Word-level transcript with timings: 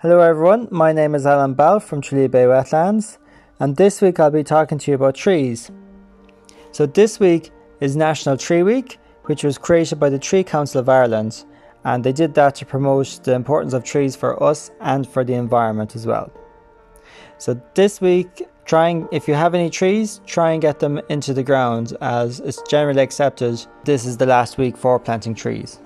Hello 0.00 0.20
everyone, 0.20 0.68
my 0.70 0.92
name 0.92 1.14
is 1.14 1.24
Alan 1.24 1.54
Bell 1.54 1.80
from 1.80 2.02
Tralee 2.02 2.26
Bay 2.26 2.44
Wetlands, 2.44 3.16
and 3.58 3.76
this 3.76 4.02
week 4.02 4.20
I'll 4.20 4.30
be 4.30 4.44
talking 4.44 4.76
to 4.76 4.90
you 4.90 4.94
about 4.94 5.14
trees. 5.14 5.70
So, 6.70 6.84
this 6.84 7.18
week 7.18 7.50
is 7.80 7.96
National 7.96 8.36
Tree 8.36 8.62
Week, 8.62 8.98
which 9.24 9.42
was 9.42 9.56
created 9.56 9.98
by 9.98 10.10
the 10.10 10.18
Tree 10.18 10.44
Council 10.44 10.80
of 10.80 10.90
Ireland, 10.90 11.46
and 11.84 12.04
they 12.04 12.12
did 12.12 12.34
that 12.34 12.56
to 12.56 12.66
promote 12.66 13.20
the 13.24 13.32
importance 13.32 13.72
of 13.72 13.84
trees 13.84 14.14
for 14.14 14.42
us 14.42 14.70
and 14.82 15.08
for 15.08 15.24
the 15.24 15.32
environment 15.32 15.96
as 15.96 16.06
well. 16.06 16.30
So, 17.38 17.58
this 17.72 17.98
week, 17.98 18.46
trying 18.66 19.08
if 19.12 19.26
you 19.26 19.32
have 19.32 19.54
any 19.54 19.70
trees, 19.70 20.20
try 20.26 20.52
and 20.52 20.60
get 20.60 20.78
them 20.78 21.00
into 21.08 21.32
the 21.32 21.42
ground 21.42 21.96
as 22.02 22.40
it's 22.40 22.60
generally 22.68 23.00
accepted 23.00 23.64
this 23.84 24.04
is 24.04 24.18
the 24.18 24.26
last 24.26 24.58
week 24.58 24.76
for 24.76 25.00
planting 25.00 25.34
trees. 25.34 25.80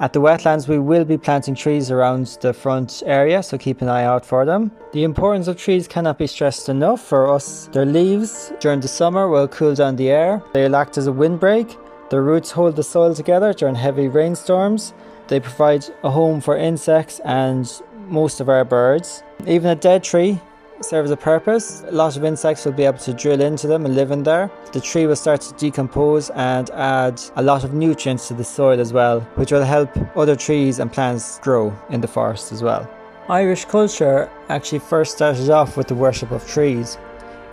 At 0.00 0.14
the 0.14 0.20
wetlands, 0.22 0.66
we 0.66 0.78
will 0.78 1.04
be 1.04 1.18
planting 1.18 1.54
trees 1.54 1.90
around 1.90 2.38
the 2.40 2.54
front 2.54 3.02
area, 3.04 3.42
so 3.42 3.58
keep 3.58 3.82
an 3.82 3.90
eye 3.90 4.04
out 4.04 4.24
for 4.24 4.46
them. 4.46 4.70
The 4.92 5.04
importance 5.04 5.46
of 5.46 5.58
trees 5.58 5.86
cannot 5.86 6.16
be 6.16 6.26
stressed 6.26 6.70
enough 6.70 7.02
for 7.02 7.28
us. 7.28 7.68
Their 7.70 7.84
leaves 7.84 8.50
during 8.60 8.80
the 8.80 8.88
summer 8.88 9.28
will 9.28 9.46
cool 9.46 9.74
down 9.74 9.96
the 9.96 10.08
air, 10.08 10.42
they'll 10.54 10.74
act 10.74 10.96
as 10.96 11.06
a 11.06 11.12
windbreak, 11.12 11.76
their 12.08 12.22
roots 12.22 12.50
hold 12.50 12.76
the 12.76 12.82
soil 12.82 13.14
together 13.14 13.52
during 13.52 13.74
heavy 13.74 14.08
rainstorms, 14.08 14.94
they 15.28 15.38
provide 15.38 15.84
a 16.02 16.10
home 16.10 16.40
for 16.40 16.56
insects 16.56 17.20
and 17.26 17.70
most 18.08 18.40
of 18.40 18.48
our 18.48 18.64
birds. 18.64 19.22
Even 19.46 19.70
a 19.70 19.76
dead 19.76 20.02
tree 20.02 20.40
serves 20.84 21.10
a 21.10 21.16
purpose. 21.16 21.82
A 21.88 21.92
lot 21.92 22.16
of 22.16 22.24
insects 22.24 22.64
will 22.64 22.72
be 22.72 22.84
able 22.84 22.98
to 22.98 23.12
drill 23.12 23.40
into 23.40 23.66
them 23.66 23.84
and 23.84 23.94
live 23.94 24.10
in 24.10 24.22
there. 24.22 24.50
The 24.72 24.80
tree 24.80 25.06
will 25.06 25.16
start 25.16 25.40
to 25.42 25.54
decompose 25.54 26.30
and 26.30 26.70
add 26.70 27.20
a 27.36 27.42
lot 27.42 27.64
of 27.64 27.74
nutrients 27.74 28.28
to 28.28 28.34
the 28.34 28.44
soil 28.44 28.80
as 28.80 28.92
well, 28.92 29.20
which 29.36 29.52
will 29.52 29.64
help 29.64 29.90
other 30.16 30.36
trees 30.36 30.78
and 30.78 30.92
plants 30.92 31.38
grow 31.40 31.76
in 31.90 32.00
the 32.00 32.08
forest 32.08 32.52
as 32.52 32.62
well. 32.62 32.88
Irish 33.28 33.64
culture 33.64 34.30
actually 34.48 34.80
first 34.80 35.14
started 35.16 35.50
off 35.50 35.76
with 35.76 35.86
the 35.86 35.94
worship 35.94 36.30
of 36.30 36.46
trees. 36.48 36.96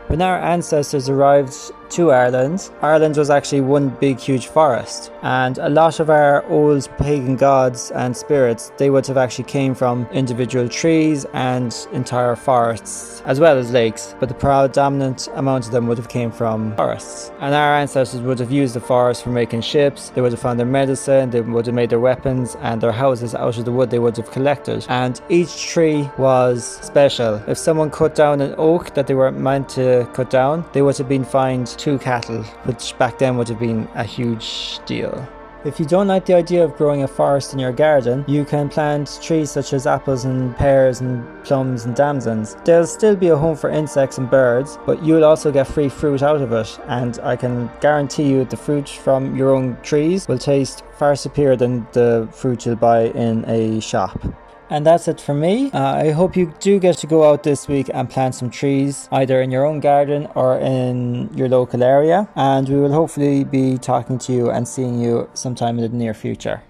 When 0.08 0.22
our 0.22 0.40
ancestors 0.40 1.10
arrived 1.10 1.54
to 1.92 2.12
Ireland, 2.12 2.70
Ireland 2.82 3.18
was 3.18 3.30
actually 3.30 3.62
one 3.62 3.90
big, 3.90 4.20
huge 4.20 4.48
forest, 4.48 5.12
and 5.22 5.58
a 5.58 5.70
lot 5.70 6.00
of 6.00 6.10
our 6.10 6.46
old 6.46 6.90
pagan 6.98 7.36
gods 7.36 7.92
and 7.92 8.16
spirits 8.16 8.72
they 8.78 8.90
would 8.90 9.08
have 9.08 9.18
actually 9.18 9.46
came 9.46 9.74
from 9.74 10.08
individual 10.12 10.68
trees 10.68 11.26
and 11.34 11.76
entire 11.94 12.36
forests, 12.36 13.22
as 13.26 13.40
well 13.40 13.58
as 13.58 13.72
lakes. 13.72 14.16
But 14.20 14.30
the 14.30 14.36
predominant 14.36 15.28
amount 15.36 15.66
of 15.66 15.72
them 15.72 15.88
would 15.88 15.98
have 15.98 16.10
came 16.10 16.32
from 16.32 16.76
forests, 16.76 17.32
and 17.40 17.54
our 17.54 17.76
ancestors 17.76 18.22
would 18.22 18.40
have 18.40 18.52
used 18.52 18.74
the 18.74 18.80
forest 18.80 19.24
for 19.24 19.30
making 19.30 19.62
ships. 19.62 20.10
They 20.10 20.22
would 20.22 20.32
have 20.32 20.42
found 20.42 20.60
their 20.60 20.68
medicine, 20.68 21.30
they 21.30 21.42
would 21.42 21.66
have 21.66 21.76
made 21.76 21.90
their 21.90 22.00
weapons 22.00 22.56
and 22.62 22.82
their 22.82 22.92
houses 22.92 23.36
out 23.36 23.58
of 23.58 23.66
the 23.66 23.72
wood 23.72 23.90
they 23.90 24.00
would 24.00 24.18
have 24.18 24.32
collected. 24.32 24.86
And 24.90 25.20
each 25.30 25.68
tree 25.68 26.10
was 26.18 26.66
special. 26.82 27.42
If 27.48 27.58
someone 27.58 27.90
cut 27.90 28.16
down 28.16 28.42
an 28.42 28.56
oak 28.58 28.94
that 28.94 29.08
they 29.08 29.16
weren't 29.16 29.40
meant 29.40 29.70
to 29.70 30.10
cut 30.14 30.30
down, 30.30 30.66
they 30.74 30.82
would 30.82 30.98
have 30.98 31.10
been 31.10 31.26
fined 31.26 31.77
two 31.78 31.98
cattle, 32.00 32.44
which 32.64 32.98
back 32.98 33.18
then 33.20 33.38
would 33.38 33.48
have 33.48 33.60
been 33.60 33.88
a 33.96 34.04
huge 34.04 34.80
deal. 34.86 35.28
If 35.66 35.80
you 35.80 35.86
don't 35.86 36.08
like 36.08 36.26
the 36.26 36.36
idea 36.36 36.64
of 36.64 36.78
growing 36.78 37.04
a 37.04 37.08
forest 37.08 37.52
in 37.52 37.60
your 37.60 37.74
garden, 37.74 38.24
you 38.28 38.46
can 38.46 38.70
plant 38.70 39.20
trees 39.22 39.52
such 39.52 39.74
as 39.74 39.88
apples 39.88 40.24
and 40.24 40.56
pears 40.56 41.02
and 41.02 41.26
plums 41.44 41.84
and 41.84 41.96
damsons. 41.96 42.56
There'll 42.64 42.86
still 42.86 43.16
be 43.16 43.30
a 43.30 43.36
home 43.36 43.58
for 43.58 43.70
insects 43.70 44.18
and 44.18 44.30
birds, 44.30 44.78
but 44.86 45.04
you'll 45.04 45.26
also 45.26 45.52
get 45.52 45.68
free 45.68 45.90
fruit 45.90 46.22
out 46.22 46.42
of 46.42 46.54
it, 46.54 46.80
and 46.88 47.20
I 47.20 47.36
can 47.36 47.70
guarantee 47.82 48.30
you 48.30 48.46
the 48.46 48.56
fruit 48.56 48.88
from 48.88 49.36
your 49.36 49.54
own 49.54 49.78
trees 49.82 50.28
will 50.28 50.38
taste 50.38 50.84
far 50.98 51.16
superior 51.16 51.58
than 51.58 51.88
the 51.92 52.30
fruit 52.32 52.66
you'll 52.66 52.76
buy 52.76 53.08
in 53.08 53.44
a 53.50 53.82
shop. 53.82 54.22
And 54.70 54.86
that's 54.86 55.08
it 55.08 55.22
for 55.22 55.34
me. 55.34 55.72
Uh, 55.72 55.96
I 55.96 56.12
hope 56.12 56.36
you 56.36 56.54
do 56.60 56.80
get 56.80 56.98
to 56.98 57.08
go 57.08 57.24
out 57.24 57.44
this 57.44 57.68
week 57.68 57.90
and 57.94 58.10
plant 58.10 58.36
some 58.36 58.50
trees, 58.50 59.08
either 59.12 59.42
in 59.42 59.50
your 59.50 59.66
own 59.66 59.80
garden 59.80 60.28
or 60.36 60.58
in 60.60 61.30
your 61.36 61.48
local 61.48 61.84
area. 61.84 62.28
And 62.36 62.68
we 62.68 62.76
will 62.76 62.92
hopefully 62.92 63.44
be 63.44 63.78
talking 63.78 64.18
to 64.20 64.34
you 64.34 64.50
and 64.50 64.68
seeing 64.68 65.00
you 65.02 65.30
sometime 65.34 65.80
in 65.80 65.90
the 65.90 65.98
near 65.98 66.14
future. 66.14 66.64